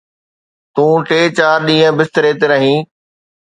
تون 0.75 0.93
ٽي 1.09 1.19
چار 1.37 1.59
ڏينهن 1.67 1.93
بستري 1.99 2.33
تي 2.39 2.51
رهين. 2.53 2.81